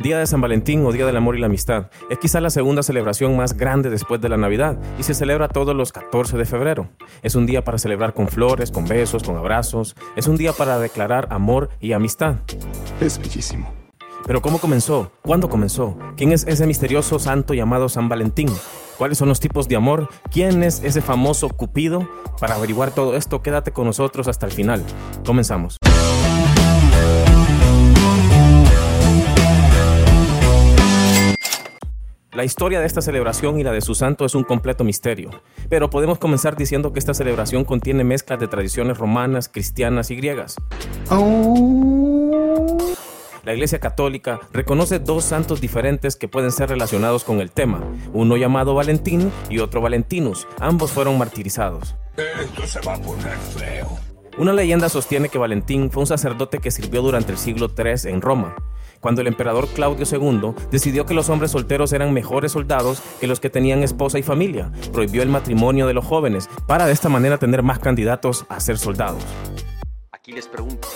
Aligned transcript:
Día 0.00 0.18
de 0.18 0.26
San 0.26 0.40
Valentín 0.40 0.82
o 0.86 0.92
Día 0.92 1.04
del 1.04 1.18
Amor 1.18 1.36
y 1.36 1.40
la 1.40 1.46
Amistad 1.46 1.90
es 2.08 2.18
quizá 2.18 2.40
la 2.40 2.48
segunda 2.48 2.82
celebración 2.82 3.36
más 3.36 3.54
grande 3.54 3.90
después 3.90 4.18
de 4.22 4.30
la 4.30 4.38
Navidad 4.38 4.78
y 4.98 5.02
se 5.02 5.12
celebra 5.12 5.46
todos 5.46 5.76
los 5.76 5.92
14 5.92 6.38
de 6.38 6.46
febrero. 6.46 6.88
Es 7.20 7.34
un 7.34 7.44
día 7.44 7.64
para 7.64 7.76
celebrar 7.76 8.14
con 8.14 8.26
flores, 8.26 8.70
con 8.70 8.86
besos, 8.86 9.22
con 9.22 9.36
abrazos. 9.36 9.94
Es 10.16 10.26
un 10.26 10.38
día 10.38 10.54
para 10.54 10.78
declarar 10.78 11.28
amor 11.30 11.68
y 11.80 11.92
amistad. 11.92 12.36
Es 12.98 13.18
bellísimo. 13.18 13.74
Pero 14.26 14.40
¿cómo 14.40 14.58
comenzó? 14.58 15.12
¿Cuándo 15.20 15.50
comenzó? 15.50 15.98
¿Quién 16.16 16.32
es 16.32 16.46
ese 16.46 16.66
misterioso 16.66 17.18
santo 17.18 17.52
llamado 17.52 17.90
San 17.90 18.08
Valentín? 18.08 18.48
¿Cuáles 18.96 19.18
son 19.18 19.28
los 19.28 19.38
tipos 19.38 19.68
de 19.68 19.76
amor? 19.76 20.08
¿Quién 20.32 20.62
es 20.62 20.82
ese 20.82 21.02
famoso 21.02 21.50
Cupido? 21.50 22.08
Para 22.40 22.54
averiguar 22.54 22.90
todo 22.90 23.16
esto, 23.16 23.42
quédate 23.42 23.72
con 23.72 23.84
nosotros 23.84 24.28
hasta 24.28 24.46
el 24.46 24.52
final. 24.52 24.82
Comenzamos. 25.26 25.76
La 32.32 32.44
historia 32.44 32.78
de 32.78 32.86
esta 32.86 33.02
celebración 33.02 33.58
y 33.58 33.64
la 33.64 33.72
de 33.72 33.80
su 33.80 33.96
santo 33.96 34.24
es 34.24 34.36
un 34.36 34.44
completo 34.44 34.84
misterio, 34.84 35.30
pero 35.68 35.90
podemos 35.90 36.20
comenzar 36.20 36.54
diciendo 36.54 36.92
que 36.92 37.00
esta 37.00 37.12
celebración 37.12 37.64
contiene 37.64 38.04
mezclas 38.04 38.38
de 38.38 38.46
tradiciones 38.46 38.98
romanas, 38.98 39.48
cristianas 39.48 40.12
y 40.12 40.16
griegas. 40.16 40.54
La 43.42 43.52
Iglesia 43.52 43.80
Católica 43.80 44.38
reconoce 44.52 45.00
dos 45.00 45.24
santos 45.24 45.60
diferentes 45.60 46.14
que 46.14 46.28
pueden 46.28 46.52
ser 46.52 46.68
relacionados 46.68 47.24
con 47.24 47.40
el 47.40 47.50
tema, 47.50 47.82
uno 48.12 48.36
llamado 48.36 48.74
Valentín 48.74 49.32
y 49.48 49.58
otro 49.58 49.80
Valentinus. 49.80 50.46
Ambos 50.60 50.92
fueron 50.92 51.18
martirizados. 51.18 51.96
Esto 52.16 52.64
se 52.64 52.80
va 52.86 52.94
a 52.94 53.02
poner 53.02 53.36
feo. 53.38 53.98
Una 54.38 54.52
leyenda 54.52 54.88
sostiene 54.88 55.30
que 55.30 55.38
Valentín 55.38 55.90
fue 55.90 56.02
un 56.02 56.06
sacerdote 56.06 56.58
que 56.58 56.70
sirvió 56.70 57.02
durante 57.02 57.32
el 57.32 57.38
siglo 57.38 57.72
III 57.76 58.08
en 58.08 58.20
Roma 58.20 58.54
cuando 59.00 59.20
el 59.20 59.26
emperador 59.26 59.68
Claudio 59.68 60.06
II 60.10 60.54
decidió 60.70 61.06
que 61.06 61.14
los 61.14 61.28
hombres 61.28 61.50
solteros 61.50 61.92
eran 61.92 62.12
mejores 62.12 62.52
soldados 62.52 63.02
que 63.20 63.26
los 63.26 63.40
que 63.40 63.50
tenían 63.50 63.82
esposa 63.82 64.18
y 64.18 64.22
familia. 64.22 64.70
Prohibió 64.92 65.22
el 65.22 65.28
matrimonio 65.28 65.86
de 65.86 65.94
los 65.94 66.04
jóvenes 66.04 66.48
para 66.66 66.86
de 66.86 66.92
esta 66.92 67.08
manera 67.08 67.38
tener 67.38 67.62
más 67.62 67.78
candidatos 67.78 68.46
a 68.48 68.60
ser 68.60 68.78
soldados. 68.78 69.22
Aquí 70.12 70.32
les 70.32 70.46
pregunto, 70.46 70.88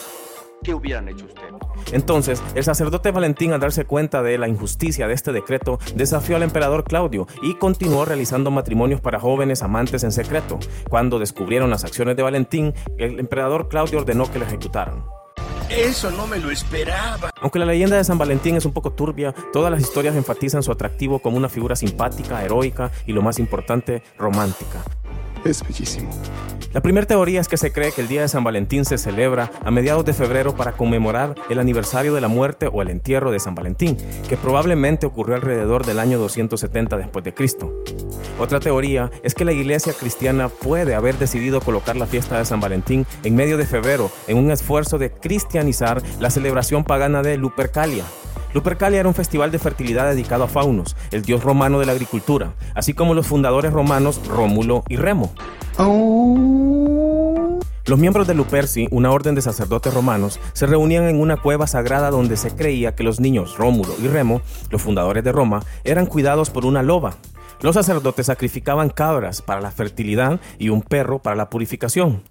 ¿qué 0.62 0.75
hubieran 0.75 1.08
hecho 1.08 1.25
ustedes? 1.25 1.44
Entonces, 1.92 2.42
el 2.55 2.64
sacerdote 2.64 3.10
Valentín, 3.10 3.52
al 3.52 3.60
darse 3.60 3.84
cuenta 3.84 4.22
de 4.22 4.38
la 4.38 4.48
injusticia 4.48 5.06
de 5.06 5.14
este 5.14 5.32
decreto, 5.32 5.78
desafió 5.94 6.36
al 6.36 6.42
emperador 6.42 6.84
Claudio 6.84 7.27
y 7.42 7.55
continuó 7.55 8.05
realizando 8.05 8.50
matrimonios 8.50 9.00
para 9.00 9.20
jóvenes 9.20 9.62
amantes 9.62 10.05
en 10.05 10.12
secreto. 10.12 10.58
Cuando 10.88 11.19
descubrieron 11.19 11.70
las 11.70 11.84
acciones 11.84 12.16
de 12.16 12.22
Valentín, 12.22 12.75
el 12.98 13.20
emperador 13.20 13.69
Claudio 13.69 14.00
ordenó 14.00 14.30
que 14.30 14.38
lo 14.38 14.47
ejecutaran. 14.47 15.05
Eso 15.70 16.10
no 16.10 16.26
me 16.26 16.38
lo 16.38 16.50
esperaba. 16.50 17.30
Aunque 17.40 17.58
la 17.58 17.66
leyenda 17.66 17.96
de 17.96 18.04
San 18.04 18.18
Valentín 18.18 18.56
es 18.56 18.64
un 18.64 18.72
poco 18.72 18.92
turbia, 18.92 19.34
todas 19.52 19.70
las 19.70 19.80
historias 19.80 20.14
enfatizan 20.14 20.62
su 20.62 20.70
atractivo 20.70 21.18
como 21.20 21.36
una 21.36 21.48
figura 21.48 21.76
simpática, 21.76 22.44
heroica 22.44 22.90
y 23.06 23.12
lo 23.12 23.22
más 23.22 23.38
importante, 23.38 24.02
romántica. 24.18 24.82
Es 25.45 25.62
bellísimo. 25.62 26.11
La 26.75 26.81
primera 26.81 27.06
teoría 27.06 27.41
es 27.41 27.47
que 27.47 27.56
se 27.56 27.70
cree 27.70 27.92
que 27.92 28.00
el 28.00 28.09
Día 28.09 28.23
de 28.23 28.28
San 28.28 28.42
Valentín 28.42 28.84
se 28.84 28.98
celebra 28.98 29.53
a 29.64 29.70
mediados 29.70 30.05
de 30.05 30.12
febrero 30.12 30.56
para 30.56 30.73
conmemorar 30.73 31.37
el 31.48 31.61
aniversario 31.61 32.14
de 32.14 32.20
la 32.20 32.27
muerte 32.27 32.67
o 32.67 32.83
el 32.83 32.91
entierro 32.91 33.31
de 33.31 33.39
San 33.39 33.55
Valentín, 33.55 33.97
que 34.28 34.37
probablemente 34.37 35.06
ocurrió 35.06 35.37
alrededor 35.37 35.87
del 35.87 36.00
año 36.00 36.19
270 36.19 36.97
después 36.97 37.25
de 37.25 37.33
Cristo. 37.33 37.72
Otra 38.41 38.59
teoría 38.59 39.12
es 39.22 39.37
que 39.37 39.45
la 39.45 39.53
iglesia 39.53 39.92
cristiana 39.92 40.48
puede 40.48 40.97
haber 40.97 41.17
decidido 41.17 41.61
colocar 41.61 41.95
la 41.95 42.06
fiesta 42.06 42.39
de 42.39 42.45
San 42.45 42.59
Valentín 42.59 43.06
en 43.22 43.37
medio 43.37 43.56
de 43.56 43.67
febrero 43.67 44.11
en 44.27 44.39
un 44.39 44.50
esfuerzo 44.50 44.98
de 44.98 45.12
cristianizar 45.12 46.03
la 46.19 46.31
celebración 46.31 46.83
pagana 46.83 47.22
de 47.22 47.37
Lupercalia, 47.37 48.05
Lupercalia 48.55 49.00
era 49.00 49.08
un 49.08 49.14
festival 49.16 49.50
de 49.50 49.58
fertilidad 49.58 50.08
dedicado 50.08 50.44
a 50.44 50.48
Faunos, 50.48 50.97
el 51.10 51.22
dios 51.22 51.42
romano 51.42 51.80
de 51.80 51.86
la 51.86 51.92
agricultura, 51.92 52.55
así 52.77 52.94
como 52.94 53.12
los 53.12 53.27
fundadores 53.27 53.72
romanos 53.72 54.20
Rómulo 54.28 54.84
y 54.88 54.94
Remo. 54.94 55.34
Los 57.87 57.98
miembros 57.98 58.28
de 58.28 58.34
Luperci, 58.34 58.87
una 58.92 59.10
orden 59.10 59.34
de 59.34 59.42
sacerdotes 59.42 59.92
romanos, 59.92 60.38
se 60.53 60.66
reunían 60.66 61.04
en 61.09 61.20
una 61.20 61.37
cueva 61.37 61.66
sagrada 61.66 62.10
donde 62.10 62.37
se 62.37 62.54
creía 62.54 62.94
que 62.94 63.03
los 63.03 63.19
niños 63.19 63.59
Rómulo 63.59 63.92
y 64.00 64.06
Remo, 64.06 64.41
los 64.71 64.81
fundadores 64.81 65.25
de 65.25 65.32
Roma, 65.32 65.65
eran 65.82 66.06
cuidados 66.06 66.50
por 66.50 66.65
una 66.65 66.84
loba. 66.84 67.16
Los 67.60 67.75
sacerdotes 67.75 68.26
sacrificaban 68.26 68.88
cabras 68.88 69.42
para 69.42 69.60
la 69.60 69.72
fertilidad 69.72 70.38
y 70.59 70.69
un 70.69 70.82
perro 70.82 71.19
para 71.19 71.34
la 71.34 71.50
purificación. 71.50 72.22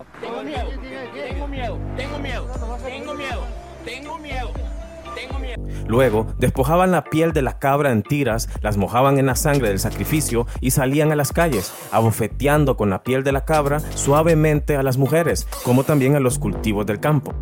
Luego, 5.87 6.27
despojaban 6.39 6.91
la 6.91 7.03
piel 7.03 7.33
de 7.33 7.41
la 7.41 7.59
cabra 7.59 7.91
en 7.91 8.03
tiras, 8.03 8.49
las 8.61 8.77
mojaban 8.77 9.17
en 9.17 9.25
la 9.25 9.35
sangre 9.35 9.69
del 9.69 9.79
sacrificio 9.79 10.47
y 10.61 10.71
salían 10.71 11.11
a 11.11 11.15
las 11.15 11.31
calles, 11.31 11.73
abofeteando 11.91 12.77
con 12.77 12.89
la 12.89 13.03
piel 13.03 13.23
de 13.23 13.31
la 13.31 13.45
cabra 13.45 13.79
suavemente 13.79 14.75
a 14.75 14.83
las 14.83 14.97
mujeres, 14.97 15.47
como 15.63 15.83
también 15.83 16.15
a 16.15 16.19
los 16.19 16.39
cultivos 16.39 16.85
del 16.85 16.99
campo. 16.99 17.33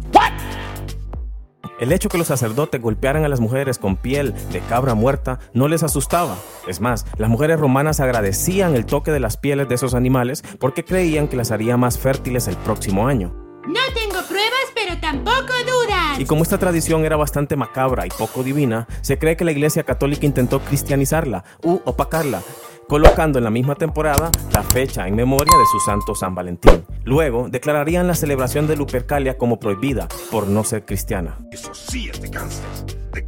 El 1.82 1.92
hecho 1.92 2.10
que 2.10 2.20
los 2.20 2.28
sacerdotes 2.28 2.80
golpearan 2.80 3.26
a 3.26 3.28
las 3.28 3.40
mujeres 3.40 3.80
con 3.80 3.96
piel 3.96 4.36
de 4.52 4.60
cabra 4.60 4.94
muerta 4.94 5.40
no 5.56 5.68
les 5.68 5.82
asustaba. 5.82 6.38
Es 6.68 6.80
más, 6.80 7.08
las 7.18 7.28
mujeres 7.28 7.60
romanas 7.60 8.00
agradecían 8.00 8.76
el 8.76 8.86
toque 8.86 9.10
de 9.10 9.20
las 9.20 9.38
pieles 9.38 9.68
de 9.68 9.74
esos 9.74 9.96
animales 9.96 10.44
porque 10.60 10.86
creían 10.86 11.28
que 11.28 11.38
las 11.38 11.50
haría 11.50 11.78
más 11.78 11.98
fértiles 11.98 12.48
el 12.48 12.56
próximo 12.58 13.08
año. 13.08 13.34
No 13.66 13.80
tengo 13.96 14.22
pruebas, 14.28 14.68
pero 14.76 15.00
tampoco 15.02 15.54
dudas. 15.66 15.81
Y 16.18 16.26
como 16.26 16.44
esta 16.44 16.58
tradición 16.58 17.06
era 17.06 17.16
bastante 17.16 17.56
macabra 17.56 18.06
y 18.06 18.10
poco 18.10 18.44
divina, 18.44 18.88
se 19.02 19.18
cree 19.18 19.36
que 19.36 19.46
la 19.46 19.52
Iglesia 19.52 19.84
Católica 19.84 20.26
intentó 20.26 20.60
cristianizarla 20.60 21.44
u 21.64 21.82
opacarla, 21.86 22.42
colocando 22.88 23.38
en 23.38 23.44
la 23.44 23.50
misma 23.50 23.76
temporada 23.76 24.32
la 24.54 24.64
fecha 24.64 25.08
en 25.08 25.16
memoria 25.16 25.58
de 25.58 25.66
su 25.72 25.80
santo 25.80 26.14
San 26.16 26.36
Valentín. 26.36 26.86
Luego 27.04 27.48
declararían 27.50 28.08
la 28.08 28.16
celebración 28.16 28.68
de 28.68 28.76
Lupercalia 28.76 29.38
como 29.38 29.60
prohibida 29.60 30.08
por 30.30 30.48
no 30.48 30.64
ser 30.64 30.86
cristiana. 30.86 31.38
Eso 31.52 31.74
sí 31.74 32.10
es 32.10 32.22
de. 32.22 32.30
De. 32.30 33.28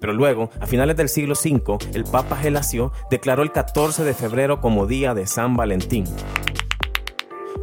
Pero 0.00 0.12
luego, 0.12 0.50
a 0.60 0.66
finales 0.66 0.96
del 0.96 1.08
siglo 1.08 1.34
V, 1.34 1.78
el 1.94 2.04
Papa 2.04 2.36
Gelasio 2.36 2.92
declaró 3.10 3.42
el 3.42 3.52
14 3.52 4.04
de 4.04 4.14
febrero 4.14 4.60
como 4.60 4.86
Día 4.86 5.14
de 5.14 5.26
San 5.26 5.56
Valentín. 5.56 6.04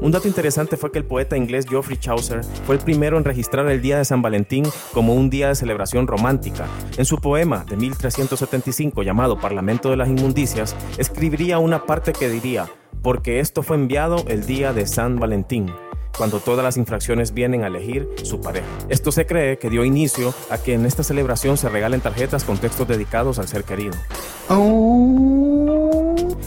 Un 0.05 0.11
dato 0.11 0.27
interesante 0.27 0.77
fue 0.77 0.91
que 0.91 0.99
el 0.99 1.05
poeta 1.05 1.35
inglés 1.35 1.65
Geoffrey 1.67 1.97
Chaucer 1.97 2.43
fue 2.67 2.75
el 2.75 2.81
primero 2.81 3.17
en 3.17 3.23
registrar 3.23 3.65
el 3.65 3.81
Día 3.81 3.97
de 3.97 4.05
San 4.05 4.21
Valentín 4.21 4.63
como 4.93 5.15
un 5.15 5.31
día 5.31 5.47
de 5.47 5.55
celebración 5.55 6.05
romántica. 6.05 6.67
En 6.95 7.05
su 7.05 7.17
poema 7.17 7.65
de 7.67 7.75
1375 7.75 9.01
llamado 9.01 9.39
Parlamento 9.39 9.89
de 9.89 9.97
las 9.97 10.07
Inmundicias, 10.07 10.75
escribiría 10.99 11.57
una 11.57 11.87
parte 11.87 12.13
que 12.13 12.29
diría, 12.29 12.67
porque 13.01 13.39
esto 13.39 13.63
fue 13.63 13.77
enviado 13.77 14.23
el 14.27 14.45
día 14.45 14.73
de 14.73 14.85
San 14.85 15.17
Valentín 15.17 15.73
cuando 16.15 16.39
todas 16.39 16.63
las 16.63 16.77
infracciones 16.77 17.33
vienen 17.33 17.63
a 17.63 17.67
elegir 17.67 18.07
su 18.21 18.39
pareja. 18.39 18.67
Esto 18.89 19.11
se 19.11 19.25
cree 19.25 19.57
que 19.57 19.71
dio 19.71 19.83
inicio 19.83 20.35
a 20.51 20.59
que 20.59 20.75
en 20.75 20.85
esta 20.85 21.01
celebración 21.01 21.57
se 21.57 21.67
regalen 21.67 22.01
tarjetas 22.01 22.43
con 22.43 22.59
textos 22.59 22.87
dedicados 22.87 23.39
al 23.39 23.47
ser 23.47 23.63
querido. 23.63 23.95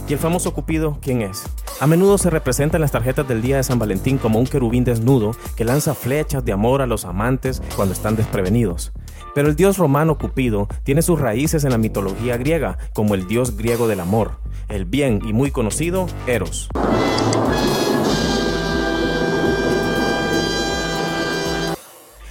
¿Y 0.08 0.12
el 0.12 0.18
famoso 0.20 0.54
Cupido 0.54 0.98
quién 1.02 1.22
es? 1.22 1.42
A 1.80 1.86
menudo 1.86 2.18
se 2.18 2.28
representa 2.28 2.76
en 2.76 2.80
las 2.80 2.90
tarjetas 2.90 3.28
del 3.28 3.40
día 3.40 3.56
de 3.56 3.62
San 3.62 3.78
Valentín 3.78 4.18
como 4.18 4.40
un 4.40 4.46
querubín 4.46 4.82
desnudo 4.82 5.36
que 5.54 5.64
lanza 5.64 5.94
flechas 5.94 6.44
de 6.44 6.50
amor 6.50 6.82
a 6.82 6.86
los 6.86 7.04
amantes 7.04 7.62
cuando 7.76 7.94
están 7.94 8.16
desprevenidos. 8.16 8.92
Pero 9.32 9.48
el 9.48 9.54
dios 9.54 9.78
romano 9.78 10.18
Cupido 10.18 10.66
tiene 10.82 11.02
sus 11.02 11.20
raíces 11.20 11.62
en 11.62 11.70
la 11.70 11.78
mitología 11.78 12.36
griega 12.36 12.78
como 12.94 13.14
el 13.14 13.28
dios 13.28 13.56
griego 13.56 13.86
del 13.86 14.00
amor, 14.00 14.40
el 14.68 14.86
bien 14.86 15.20
y 15.24 15.32
muy 15.32 15.52
conocido 15.52 16.08
Eros. 16.26 16.68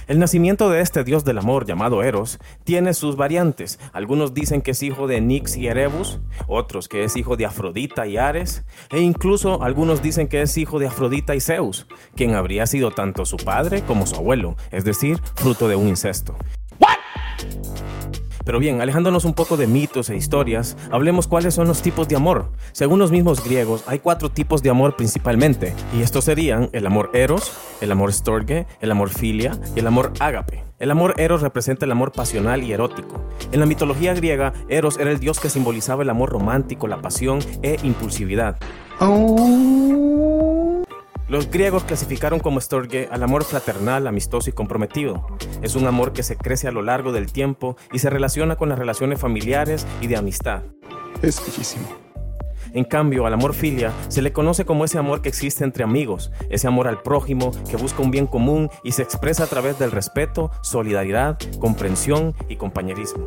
El 0.08 0.18
nacimiento 0.18 0.70
de 0.70 0.80
este 0.80 1.04
dios 1.04 1.22
del 1.22 1.36
amor 1.36 1.66
llamado 1.66 2.02
Eros 2.02 2.38
tiene 2.64 2.94
sus 2.94 3.16
variantes. 3.16 3.78
Algunos 3.92 4.32
dicen 4.32 4.62
que 4.62 4.70
es 4.70 4.82
hijo 4.82 5.06
de 5.06 5.20
Nix 5.20 5.58
y 5.58 5.66
Erebus, 5.66 6.18
otros 6.46 6.88
que 6.88 7.04
es 7.04 7.14
hijo 7.14 7.36
de 7.36 7.44
Afrodita 7.44 8.06
y 8.06 8.16
Ares, 8.16 8.64
e 8.88 9.00
incluso 9.00 9.62
algunos 9.62 10.00
dicen 10.00 10.26
que 10.26 10.40
es 10.40 10.56
hijo 10.56 10.78
de 10.78 10.86
Afrodita 10.86 11.34
y 11.34 11.42
Zeus, 11.42 11.86
quien 12.16 12.34
habría 12.34 12.66
sido 12.66 12.90
tanto 12.90 13.26
su 13.26 13.36
padre 13.36 13.82
como 13.82 14.06
su 14.06 14.16
abuelo, 14.16 14.56
es 14.70 14.84
decir, 14.84 15.20
fruto 15.34 15.68
de 15.68 15.76
un 15.76 15.88
incesto. 15.88 16.34
Pero 18.48 18.60
bien, 18.60 18.80
alejándonos 18.80 19.26
un 19.26 19.34
poco 19.34 19.58
de 19.58 19.66
mitos 19.66 20.08
e 20.08 20.16
historias, 20.16 20.74
hablemos 20.90 21.28
cuáles 21.28 21.52
son 21.52 21.68
los 21.68 21.82
tipos 21.82 22.08
de 22.08 22.16
amor. 22.16 22.50
Según 22.72 22.98
los 22.98 23.10
mismos 23.10 23.44
griegos, 23.44 23.84
hay 23.86 23.98
cuatro 23.98 24.30
tipos 24.30 24.62
de 24.62 24.70
amor 24.70 24.96
principalmente, 24.96 25.74
y 25.94 26.00
estos 26.00 26.24
serían 26.24 26.70
el 26.72 26.86
amor 26.86 27.10
eros, 27.12 27.52
el 27.82 27.92
amor 27.92 28.10
storge, 28.10 28.66
el 28.80 28.90
amor 28.90 29.10
filia 29.10 29.60
y 29.76 29.80
el 29.80 29.86
amor 29.86 30.14
ágape. 30.18 30.64
El 30.78 30.90
amor 30.90 31.12
eros 31.18 31.42
representa 31.42 31.84
el 31.84 31.92
amor 31.92 32.10
pasional 32.12 32.62
y 32.62 32.72
erótico. 32.72 33.20
En 33.52 33.60
la 33.60 33.66
mitología 33.66 34.14
griega, 34.14 34.54
Eros 34.70 34.98
era 34.98 35.10
el 35.10 35.20
dios 35.20 35.40
que 35.40 35.50
simbolizaba 35.50 36.02
el 36.02 36.08
amor 36.08 36.30
romántico, 36.30 36.88
la 36.88 37.02
pasión 37.02 37.40
e 37.60 37.76
impulsividad. 37.82 38.56
Los 41.28 41.50
griegos 41.50 41.84
clasificaron 41.84 42.40
como 42.40 42.58
storge 42.58 43.06
al 43.10 43.22
amor 43.22 43.44
fraternal, 43.44 44.06
amistoso 44.06 44.48
y 44.48 44.54
comprometido. 44.54 45.26
Es 45.60 45.76
un 45.76 45.86
amor 45.86 46.14
que 46.14 46.22
se 46.22 46.36
crece 46.36 46.68
a 46.68 46.72
lo 46.72 46.80
largo 46.80 47.12
del 47.12 47.30
tiempo 47.30 47.76
y 47.92 47.98
se 47.98 48.08
relaciona 48.08 48.56
con 48.56 48.70
las 48.70 48.78
relaciones 48.78 49.20
familiares 49.20 49.86
y 50.00 50.06
de 50.06 50.16
amistad. 50.16 50.62
Es 51.20 51.44
bellísimo. 51.44 51.86
En 52.72 52.84
cambio, 52.84 53.26
al 53.26 53.34
amor 53.34 53.52
filia 53.52 53.92
se 54.08 54.22
le 54.22 54.32
conoce 54.32 54.64
como 54.64 54.86
ese 54.86 54.98
amor 54.98 55.20
que 55.20 55.28
existe 55.28 55.64
entre 55.64 55.84
amigos, 55.84 56.30
ese 56.48 56.66
amor 56.66 56.88
al 56.88 57.02
prójimo 57.02 57.50
que 57.68 57.76
busca 57.76 58.02
un 58.02 58.10
bien 58.10 58.26
común 58.26 58.70
y 58.82 58.92
se 58.92 59.02
expresa 59.02 59.44
a 59.44 59.48
través 59.48 59.78
del 59.78 59.90
respeto, 59.90 60.50
solidaridad, 60.62 61.38
comprensión 61.60 62.34
y 62.48 62.56
compañerismo. 62.56 63.26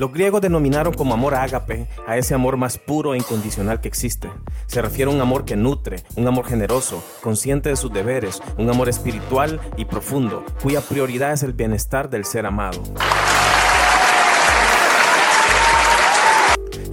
Los 0.00 0.14
griegos 0.14 0.40
denominaron 0.40 0.94
como 0.94 1.12
amor 1.12 1.34
ágape 1.34 1.86
a 2.06 2.16
ese 2.16 2.32
amor 2.32 2.56
más 2.56 2.78
puro 2.78 3.12
e 3.12 3.18
incondicional 3.18 3.82
que 3.82 3.88
existe. 3.88 4.30
Se 4.66 4.80
refiere 4.80 5.10
a 5.10 5.14
un 5.14 5.20
amor 5.20 5.44
que 5.44 5.56
nutre, 5.56 6.02
un 6.16 6.26
amor 6.26 6.46
generoso, 6.46 7.04
consciente 7.22 7.68
de 7.68 7.76
sus 7.76 7.92
deberes, 7.92 8.40
un 8.56 8.70
amor 8.70 8.88
espiritual 8.88 9.60
y 9.76 9.84
profundo, 9.84 10.42
cuya 10.62 10.80
prioridad 10.80 11.34
es 11.34 11.42
el 11.42 11.52
bienestar 11.52 12.08
del 12.08 12.24
ser 12.24 12.46
amado. 12.46 12.82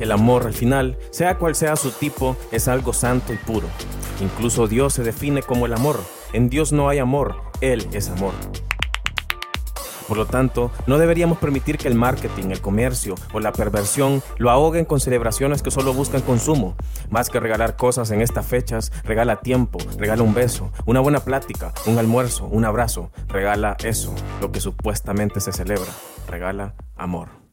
El 0.02 0.12
amor, 0.12 0.46
al 0.46 0.54
final, 0.54 0.98
sea 1.10 1.38
cual 1.38 1.56
sea 1.56 1.78
su 1.78 1.92
tipo, 1.92 2.36
es 2.52 2.68
algo 2.68 2.92
santo 2.92 3.32
y 3.32 3.38
puro. 3.38 3.70
Incluso 4.20 4.68
Dios 4.68 4.92
se 4.92 5.04
define 5.04 5.44
como 5.44 5.66
el 5.66 5.74
amor. 5.74 5.98
En 6.34 6.50
Dios 6.50 6.74
no 6.74 6.90
hay 6.90 7.00
amor, 7.00 7.38
Él 7.62 7.88
es 7.94 8.10
amor. 8.10 8.34
Por 10.08 10.18
lo 10.18 10.26
tanto, 10.26 10.72
no 10.86 10.98
deberíamos 10.98 11.38
permitir 11.38 11.78
que 11.78 11.88
el 11.88 11.96
marketing, 11.96 12.50
el 12.52 12.62
comercio 12.62 13.16
o 13.34 13.40
la 13.40 13.52
perversión 13.52 14.22
lo 14.38 14.50
ahoguen 14.50 14.86
con 14.86 15.00
celebraciones 15.00 15.62
que 15.62 15.72
solo 15.72 15.94
buscan 15.94 16.22
consumo. 16.22 16.76
Más 17.10 17.30
que 17.30 17.40
regalar 17.40 17.76
cosas 17.76 18.12
en 18.12 18.22
estas 18.22 18.46
fechas, 18.46 18.92
regala 19.04 19.42
tiempo, 19.42 19.80
regala 19.98 20.24
un 20.24 20.34
beso, 20.34 20.72
una 20.86 21.00
buena 21.00 21.20
plática, 21.20 21.74
un 21.86 21.98
almuerzo, 21.98 22.46
un 22.46 22.66
abrazo. 22.66 23.12
Regala 23.28 23.78
eso, 23.84 24.14
lo 24.42 24.52
que 24.52 24.60
supuestamente 24.60 25.40
se 25.40 25.52
celebra. 25.52 25.92
Regala 26.28 26.76
amor. 26.96 27.47